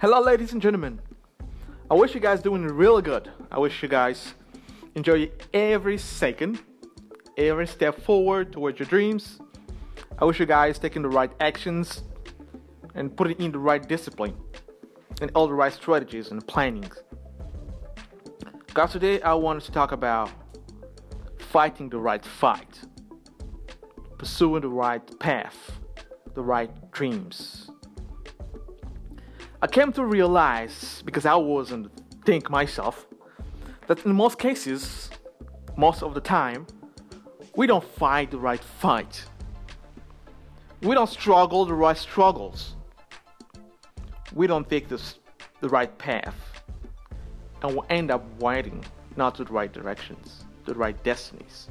Hello, 0.00 0.18
ladies 0.18 0.54
and 0.54 0.62
gentlemen. 0.62 0.98
I 1.90 1.94
wish 1.94 2.14
you 2.14 2.20
guys 2.20 2.40
doing 2.40 2.62
really 2.62 3.02
good. 3.02 3.30
I 3.50 3.58
wish 3.58 3.82
you 3.82 3.88
guys 3.90 4.32
enjoy 4.94 5.30
every 5.52 5.98
second, 5.98 6.62
every 7.36 7.66
step 7.66 8.00
forward 8.00 8.50
towards 8.50 8.78
your 8.78 8.88
dreams. 8.88 9.40
I 10.18 10.24
wish 10.24 10.40
you 10.40 10.46
guys 10.46 10.78
taking 10.78 11.02
the 11.02 11.10
right 11.10 11.30
actions 11.38 12.04
and 12.94 13.14
putting 13.14 13.38
in 13.40 13.52
the 13.52 13.58
right 13.58 13.86
discipline 13.86 14.34
and 15.20 15.30
all 15.34 15.46
the 15.46 15.52
right 15.52 15.70
strategies 15.74 16.30
and 16.30 16.46
plannings. 16.48 17.02
Guys, 18.72 18.92
today 18.92 19.20
I 19.20 19.34
wanted 19.34 19.64
to 19.64 19.72
talk 19.72 19.92
about 19.92 20.30
fighting 21.36 21.90
the 21.90 21.98
right 21.98 22.24
fight, 22.24 22.80
pursuing 24.16 24.62
the 24.62 24.68
right 24.70 25.18
path, 25.18 25.78
the 26.32 26.42
right 26.42 26.70
dreams. 26.90 27.70
I 29.62 29.66
came 29.66 29.92
to 29.92 30.04
realize, 30.06 31.02
because 31.04 31.26
I 31.26 31.34
wasn't 31.34 31.90
think 32.24 32.48
myself, 32.48 33.06
that 33.88 34.06
in 34.06 34.12
most 34.14 34.38
cases, 34.38 35.10
most 35.76 36.02
of 36.02 36.14
the 36.14 36.20
time, 36.20 36.66
we 37.54 37.66
don't 37.66 37.84
fight 37.84 38.30
the 38.30 38.38
right 38.38 38.62
fight. 38.62 39.22
We 40.80 40.94
don't 40.94 41.10
struggle 41.10 41.66
the 41.66 41.74
right 41.74 41.98
struggles. 41.98 42.74
We 44.32 44.46
don't 44.46 44.66
take 44.66 44.88
this, 44.88 45.18
the 45.60 45.68
right 45.68 45.96
path. 45.98 46.36
And 47.62 47.74
we 47.76 47.82
end 47.90 48.10
up 48.10 48.24
winding 48.40 48.82
not 49.16 49.34
to 49.34 49.44
the 49.44 49.52
right 49.52 49.70
directions, 49.70 50.46
the 50.64 50.74
right 50.74 51.02
destinies. 51.04 51.68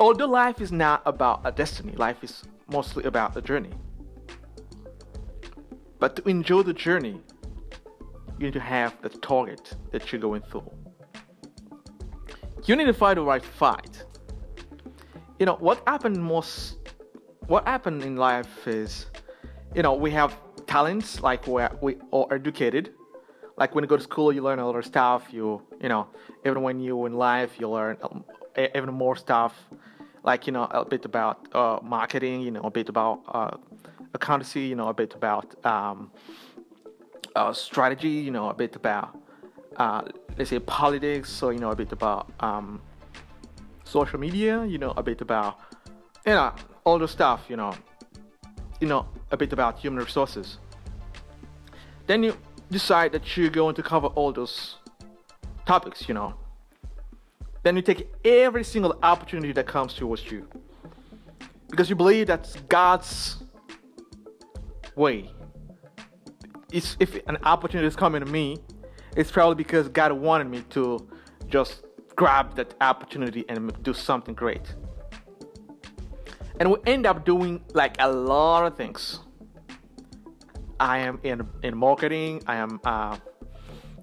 Although 0.00 0.26
life 0.26 0.60
is 0.60 0.72
not 0.72 1.02
about 1.06 1.42
a 1.44 1.52
destiny, 1.52 1.92
life 1.92 2.24
is 2.24 2.42
mostly 2.68 3.04
about 3.04 3.36
a 3.36 3.42
journey. 3.42 3.70
But 5.98 6.16
to 6.16 6.28
enjoy 6.28 6.62
the 6.62 6.72
journey, 6.72 7.20
you 8.38 8.46
need 8.46 8.52
to 8.52 8.60
have 8.60 9.00
the 9.02 9.08
target 9.08 9.74
that 9.92 10.12
you're 10.12 10.20
going 10.20 10.42
through. 10.42 10.70
You 12.64 12.76
need 12.76 12.86
to 12.86 12.92
fight 12.92 13.14
the 13.14 13.22
right 13.22 13.44
fight. 13.44 14.04
You 15.38 15.46
know 15.46 15.56
what 15.56 15.82
happened 15.86 16.22
most. 16.22 16.76
What 17.46 17.66
happened 17.66 18.02
in 18.02 18.16
life 18.16 18.66
is, 18.66 19.06
you 19.74 19.82
know, 19.82 19.94
we 19.94 20.10
have 20.10 20.36
talents 20.66 21.22
like 21.22 21.46
we 21.46 21.62
we 21.80 21.96
are 22.12 22.26
educated. 22.32 22.92
Like 23.56 23.74
when 23.74 23.84
you 23.84 23.88
go 23.88 23.96
to 23.96 24.02
school, 24.02 24.32
you 24.32 24.42
learn 24.42 24.58
a 24.58 24.66
lot 24.66 24.76
of 24.76 24.84
stuff. 24.84 25.28
You 25.32 25.62
you 25.80 25.88
know, 25.88 26.08
even 26.44 26.62
when 26.62 26.80
you 26.80 27.06
in 27.06 27.14
life, 27.14 27.58
you 27.58 27.68
learn 27.70 27.96
um, 28.02 28.24
even 28.58 28.92
more 28.92 29.16
stuff. 29.16 29.54
Like 30.26 30.46
you 30.46 30.52
know, 30.52 30.64
a 30.64 30.84
bit 30.84 31.04
about 31.04 31.48
uh, 31.54 31.78
marketing. 31.82 32.42
You 32.42 32.50
know, 32.50 32.62
a 32.62 32.70
bit 32.70 32.88
about 32.88 33.22
uh, 33.28 33.56
accountancy, 34.16 34.62
you 34.62 34.74
know, 34.74 34.88
a 34.88 34.94
bit 34.94 35.14
about 35.14 35.46
um, 35.64 36.10
uh, 37.36 37.52
strategy, 37.52 38.08
you 38.08 38.32
know, 38.32 38.48
a 38.48 38.54
bit 38.54 38.74
about, 38.74 39.16
uh, 39.76 40.02
let's 40.36 40.50
say, 40.50 40.58
politics, 40.58 41.30
so, 41.30 41.50
you 41.50 41.60
know, 41.60 41.70
a 41.70 41.76
bit 41.76 41.92
about 41.92 42.32
um, 42.40 42.80
social 43.84 44.18
media, 44.18 44.64
you 44.64 44.78
know, 44.78 44.92
a 44.96 45.02
bit 45.02 45.20
about, 45.20 45.58
you 46.26 46.32
know, 46.32 46.52
all 46.84 46.98
the 46.98 47.06
stuff, 47.06 47.42
you 47.48 47.56
know, 47.56 47.72
you 48.80 48.88
know, 48.88 49.06
a 49.30 49.36
bit 49.36 49.52
about 49.52 49.78
human 49.78 50.02
resources. 50.04 50.58
Then 52.06 52.22
you 52.22 52.36
decide 52.70 53.12
that 53.12 53.36
you're 53.36 53.50
going 53.50 53.74
to 53.76 53.82
cover 53.82 54.08
all 54.08 54.32
those 54.32 54.76
topics, 55.66 56.08
you 56.08 56.14
know. 56.14 56.34
Then 57.66 57.74
you 57.74 57.82
take 57.82 58.08
every 58.24 58.62
single 58.62 58.96
opportunity 59.02 59.52
that 59.54 59.66
comes 59.66 59.92
towards 59.92 60.30
you. 60.30 60.46
Because 61.68 61.90
you 61.90 61.96
believe 61.96 62.28
that's 62.28 62.54
God's 62.68 63.42
way. 64.94 65.32
It's, 66.70 66.96
if 67.00 67.16
an 67.26 67.38
opportunity 67.42 67.88
is 67.88 67.96
coming 67.96 68.24
to 68.24 68.30
me, 68.30 68.58
it's 69.16 69.32
probably 69.32 69.56
because 69.56 69.88
God 69.88 70.12
wanted 70.12 70.48
me 70.48 70.62
to 70.70 71.08
just 71.48 71.82
grab 72.14 72.54
that 72.54 72.72
opportunity 72.80 73.44
and 73.48 73.72
do 73.82 73.92
something 73.92 74.36
great. 74.36 74.72
And 76.60 76.70
we 76.70 76.76
end 76.86 77.04
up 77.04 77.24
doing 77.24 77.64
like 77.74 77.96
a 77.98 78.08
lot 78.08 78.64
of 78.64 78.76
things. 78.76 79.18
I 80.78 80.98
am 80.98 81.18
in 81.24 81.48
in 81.64 81.76
marketing. 81.76 82.44
I 82.46 82.58
am 82.58 82.78
uh, 82.84 83.16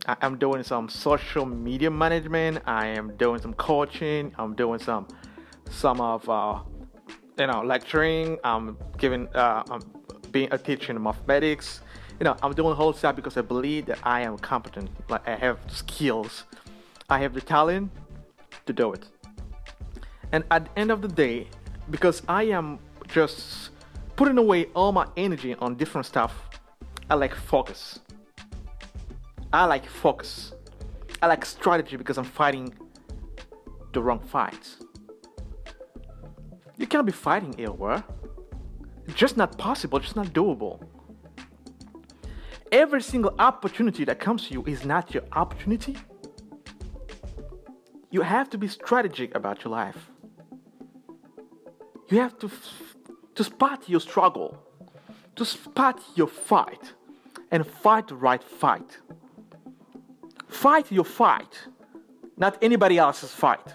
I 0.06 0.18
am 0.22 0.38
doing 0.38 0.64
some 0.64 0.90
social 0.90 1.46
media 1.46 1.90
management. 1.90 2.62
I 2.66 2.88
am 2.88 3.16
doing 3.16 3.40
some 3.40 3.54
coaching. 3.54 4.34
I'm 4.38 4.54
doing 4.54 4.80
some 4.80 5.08
some 5.70 6.02
of 6.02 6.28
uh, 6.28 6.60
you 7.40 7.48
know 7.48 7.62
lecturing. 7.64 8.38
I'm 8.44 8.78
giving 8.98 9.28
uh, 9.30 9.64
I'm 9.70 9.82
being 10.32 10.50
a 10.52 10.58
teacher 10.58 10.92
in 10.92 11.02
mathematics. 11.02 11.82
You 12.20 12.26
know, 12.26 12.36
I'm 12.44 12.54
doing 12.54 12.76
whole 12.76 12.92
stuff 12.94 13.16
because 13.16 13.38
I 13.38 13.42
believe 13.42 13.86
that 13.86 14.00
I 14.04 14.22
am 14.22 14.38
competent. 14.38 14.90
Like 15.10 15.26
I 15.28 15.36
have 15.36 15.60
skills, 15.68 16.44
I 17.10 17.20
have 17.20 17.34
the 17.34 17.42
talent 17.42 17.92
to 18.66 18.74
do 18.74 18.92
it. 18.94 19.06
And 20.34 20.44
at 20.52 20.66
the 20.66 20.80
end 20.80 20.92
of 20.92 21.02
the 21.02 21.08
day, 21.08 21.48
because 21.90 22.24
I 22.28 22.44
am 22.44 22.80
just 23.08 23.70
putting 24.16 24.38
away 24.38 24.66
all 24.76 24.92
my 24.92 25.08
energy 25.16 25.56
on 25.56 25.76
different 25.76 26.06
stuff, 26.08 26.34
I 27.10 27.16
like 27.16 27.34
focus. 27.34 28.00
I 29.54 29.66
like 29.66 29.86
focus. 29.86 30.54
I 31.22 31.28
like 31.28 31.46
strategy 31.46 31.96
because 31.96 32.18
I'm 32.18 32.26
fighting 32.26 32.74
the 33.94 34.02
wrong 34.02 34.20
fights. 34.20 34.78
You 36.78 36.88
can't 36.88 37.06
be 37.06 37.12
fighting. 37.12 37.54
It's 37.60 39.16
just 39.16 39.38
not 39.38 39.56
possible, 39.60 40.00
just 40.00 40.16
not 40.16 40.28
doable. 40.28 40.82
Every 42.72 43.04
single 43.04 43.36
opportunity 43.38 44.04
that 44.06 44.20
comes 44.20 44.48
to 44.48 44.54
you 44.56 44.64
is 44.66 44.84
not 44.86 45.14
your 45.14 45.24
opportunity. 45.34 45.98
You 48.10 48.22
have 48.22 48.50
to 48.50 48.58
be 48.58 48.68
strategic 48.68 49.36
about 49.36 49.64
your 49.64 49.72
life. 49.72 50.10
You 52.10 52.20
have 52.22 52.40
to, 52.40 52.50
to 53.36 53.44
spot 53.44 53.88
your 53.88 54.00
struggle, 54.00 54.58
to 55.36 55.46
spot 55.46 56.02
your 56.16 56.28
fight, 56.28 56.94
and 57.52 57.68
fight 57.68 58.08
the 58.08 58.16
right 58.16 58.44
fight. 58.44 58.98
Fight 60.54 60.92
your 60.92 61.04
fight, 61.04 61.68
not 62.38 62.58
anybody 62.62 63.00
else's 63.00 63.34
fight. 63.34 63.74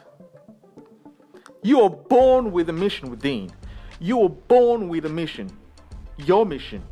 You 1.62 1.80
are 1.82 1.90
born 1.90 2.52
with 2.52 2.70
a 2.70 2.72
mission 2.72 3.10
within. 3.10 3.50
You 3.98 4.22
are 4.22 4.28
born 4.28 4.88
with 4.88 5.04
a 5.04 5.08
mission, 5.08 5.50
your 6.16 6.46
mission. 6.46 6.82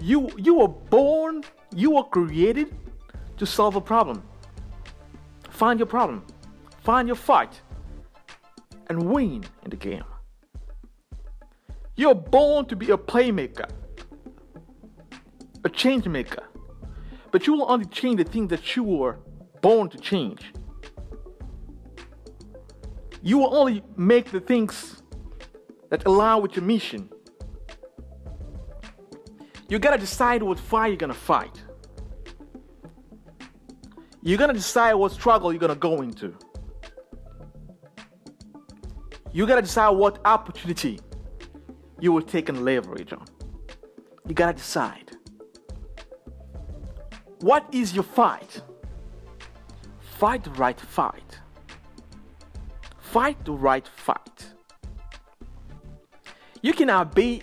You, 0.00 0.28
you 0.36 0.56
were 0.56 0.68
born, 0.68 1.44
you 1.74 1.92
were 1.92 2.02
created 2.02 2.74
to 3.36 3.46
solve 3.46 3.76
a 3.76 3.80
problem. 3.80 4.24
Find 5.50 5.78
your 5.78 5.86
problem, 5.86 6.24
find 6.82 7.06
your 7.06 7.16
fight, 7.16 7.60
and 8.88 9.04
win 9.04 9.44
in 9.62 9.70
the 9.70 9.76
game. 9.76 10.04
You're 11.94 12.16
born 12.16 12.66
to 12.66 12.76
be 12.76 12.90
a 12.90 12.98
playmaker, 12.98 13.70
a 15.64 15.68
change 15.68 16.08
maker, 16.08 16.42
but 17.30 17.46
you 17.46 17.52
will 17.54 17.70
only 17.70 17.86
change 17.86 18.18
the 18.18 18.24
things 18.24 18.48
that 18.50 18.76
you 18.76 18.82
were 18.82 19.18
born 19.60 19.88
to 19.90 19.98
change. 19.98 20.52
You 23.22 23.38
will 23.38 23.54
only 23.54 23.82
make 23.96 24.30
the 24.30 24.40
things 24.40 25.02
that 25.90 26.06
align 26.06 26.42
with 26.42 26.56
your 26.56 26.64
mission. 26.64 27.10
You 29.68 29.78
gotta 29.78 29.98
decide 29.98 30.42
what 30.42 30.58
fight 30.58 30.88
you're 30.88 30.96
gonna 30.96 31.14
fight. 31.14 31.62
You're 34.22 34.38
gonna 34.38 34.54
decide 34.54 34.94
what 34.94 35.12
struggle 35.12 35.52
you're 35.52 35.60
gonna 35.60 35.74
go 35.74 36.00
into. 36.00 36.34
You 39.32 39.46
gotta 39.46 39.62
decide 39.62 39.90
what 39.90 40.20
opportunity 40.24 41.00
you 42.00 42.12
will 42.12 42.22
take 42.22 42.48
and 42.48 42.64
leverage 42.64 43.12
on. 43.12 43.26
You 44.26 44.34
gotta 44.34 44.56
decide. 44.56 45.17
What 47.40 47.66
is 47.72 47.94
your 47.94 48.04
fight? 48.04 48.62
Fight 50.00 50.42
the 50.42 50.50
right 50.50 50.80
fight. 50.80 51.38
Fight 52.98 53.44
the 53.44 53.52
right 53.52 53.86
fight. 53.86 54.48
You 56.60 56.72
cannot 56.72 57.14
be 57.14 57.42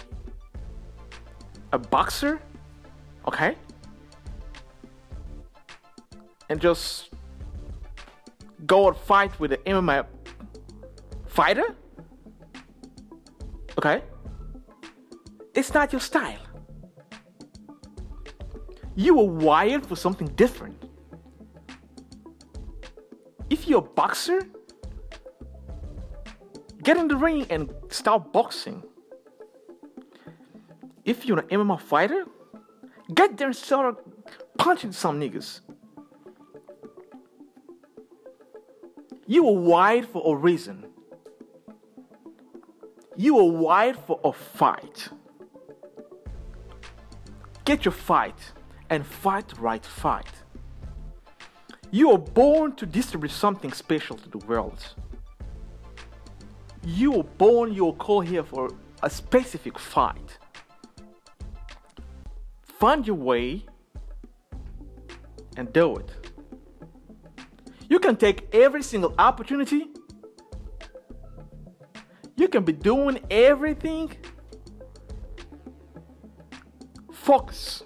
a 1.72 1.80
boxer, 1.80 2.42
okay? 3.26 3.56
And 6.50 6.60
just 6.60 7.10
go 8.66 8.90
and 8.90 8.98
fight 8.98 9.40
with 9.40 9.54
an 9.54 9.60
MMA 9.66 10.06
fighter, 11.26 11.76
okay? 13.78 14.04
It's 15.54 15.74
not 15.74 15.94
your 15.94 16.02
style. 16.02 16.42
You 18.96 19.16
were 19.16 19.26
wired 19.26 19.86
for 19.86 19.96
something 19.96 20.28
different. 20.36 20.82
If 23.50 23.68
you're 23.68 23.80
a 23.80 23.82
boxer, 23.82 24.42
get 26.84 26.98
in 26.98 27.08
the 27.08 27.18
ring 27.18 27.46
and 27.50 27.70
start 27.90 28.32
boxing 28.32 28.84
if 31.04 31.26
you're 31.26 31.40
an 31.40 31.48
MMA 31.48 31.80
fighter, 31.80 32.26
Get 33.14 33.38
there 33.38 33.48
and 33.48 33.56
start 33.56 34.04
punching 34.58 34.92
some 34.92 35.20
niggas. 35.20 35.62
You 39.28 39.44
were 39.46 39.60
wired 39.60 40.08
for 40.08 40.34
a 40.34 40.36
reason. 40.36 40.88
You 43.16 43.36
were 43.36 43.52
wired 43.52 43.98
for 43.98 44.20
a 44.24 44.34
fight. 44.34 45.10
Get 47.64 47.86
your 47.86 47.92
fight 47.92 48.54
and 48.90 49.06
fight 49.06 49.58
right 49.60 49.86
fight. 49.86 50.32
You 51.92 52.12
are 52.12 52.18
born 52.18 52.76
to 52.76 52.86
distribute 52.86 53.32
something 53.32 53.72
special 53.72 54.18
to 54.18 54.30
the 54.30 54.40
world. 54.40 54.94
You 56.84 57.12
were 57.12 57.24
born, 57.24 57.74
you 57.74 57.86
were 57.86 57.94
called 57.94 58.28
here 58.28 58.44
for 58.44 58.70
a 59.02 59.10
specific 59.10 59.80
fight. 59.80 60.38
Find 62.64 63.08
your 63.08 63.16
way 63.16 63.66
and 65.58 65.72
do 65.72 65.96
it. 65.96 66.12
You 67.90 68.00
can 68.00 68.16
take 68.18 68.54
every 68.54 68.84
single 68.84 69.16
opportunity. 69.18 69.88
You 72.36 72.48
can 72.48 72.64
be 72.64 72.74
doing 72.74 73.20
everything. 73.30 74.12
Focus. 77.12 77.84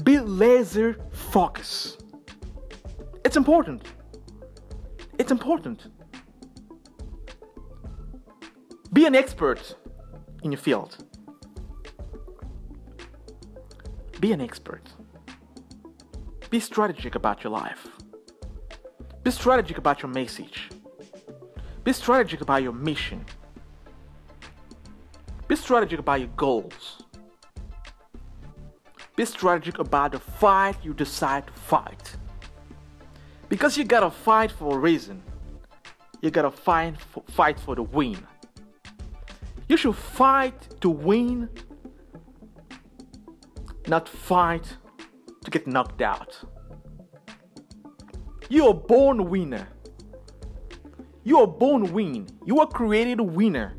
Be 0.00 0.18
laser 0.18 0.96
focus. 1.12 1.98
It's 3.24 3.36
important. 3.36 3.82
It's 5.18 5.30
important. 5.30 5.86
Be 8.92 9.06
an 9.06 9.14
expert 9.14 9.74
in 10.42 10.50
your 10.50 10.58
field. 10.58 11.04
Be 14.20 14.32
an 14.32 14.40
expert. 14.40 14.88
Be 16.48 16.58
strategic 16.60 17.14
about 17.14 17.44
your 17.44 17.52
life. 17.52 17.88
Be 19.22 19.30
strategic 19.30 19.78
about 19.78 20.02
your 20.02 20.10
message. 20.10 20.70
Be 21.84 21.92
strategic 21.92 22.40
about 22.40 22.62
your 22.62 22.72
mission. 22.72 23.24
Be 25.48 25.56
strategic 25.56 26.00
about 26.00 26.20
your 26.20 26.30
goals. 26.36 27.01
Be 29.22 29.26
strategic 29.26 29.78
about 29.78 30.10
the 30.10 30.18
fight 30.18 30.74
you 30.82 30.92
decide 30.92 31.46
to 31.46 31.52
fight. 31.52 32.16
Because 33.48 33.78
you 33.78 33.84
gotta 33.84 34.10
fight 34.10 34.50
for 34.50 34.74
a 34.76 34.80
reason. 34.80 35.22
You 36.20 36.32
gotta 36.32 36.50
fight 36.50 37.00
for, 37.00 37.22
fight 37.28 37.60
for 37.60 37.76
the 37.76 37.84
win. 37.84 38.18
You 39.68 39.76
should 39.76 39.94
fight 39.94 40.80
to 40.80 40.90
win, 40.90 41.48
not 43.86 44.08
fight 44.08 44.66
to 45.44 45.50
get 45.52 45.68
knocked 45.68 46.02
out. 46.02 46.36
You 48.48 48.66
are 48.66 48.74
born 48.74 49.30
winner. 49.30 49.68
You 51.22 51.38
are 51.38 51.46
born 51.46 51.92
win. 51.92 52.26
You 52.44 52.58
are 52.58 52.66
created 52.66 53.20
a 53.20 53.22
winner. 53.22 53.76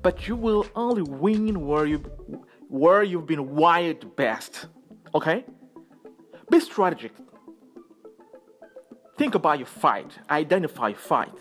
But 0.00 0.28
you 0.28 0.36
will 0.36 0.64
only 0.76 1.02
win 1.02 1.66
where 1.66 1.86
you 1.86 1.98
where 2.72 3.02
you've 3.02 3.26
been 3.26 3.54
wired 3.54 4.16
best. 4.16 4.66
Okay? 5.14 5.44
Be 6.50 6.58
strategic. 6.58 7.12
Think 9.18 9.34
about 9.34 9.58
your 9.58 9.66
fight. 9.66 10.10
Identify 10.30 10.88
your 10.88 10.98
fight. 10.98 11.34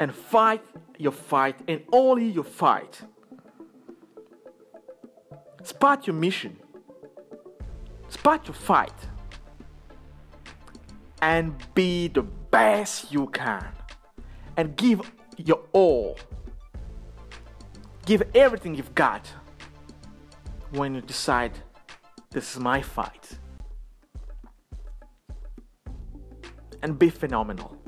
And 0.00 0.12
fight 0.12 0.64
your 0.98 1.12
fight 1.12 1.56
and 1.68 1.82
only 1.92 2.28
your 2.28 2.42
fight. 2.42 3.00
Spot 5.62 6.04
your 6.04 6.16
mission. 6.16 6.56
Spot 8.08 8.44
your 8.48 8.54
fight 8.54 9.06
and 11.22 11.54
be 11.74 12.08
the 12.08 12.22
best 12.22 13.12
you 13.12 13.28
can 13.28 13.68
and 14.56 14.76
give 14.76 15.12
your 15.36 15.60
all. 15.72 16.18
Give 18.04 18.24
everything 18.34 18.74
you've 18.74 18.96
got 18.96 19.30
when 20.70 20.94
you 20.94 21.00
decide 21.00 21.52
this 22.30 22.54
is 22.54 22.60
my 22.60 22.80
fight. 22.80 23.38
And 26.82 26.98
be 26.98 27.10
phenomenal. 27.10 27.79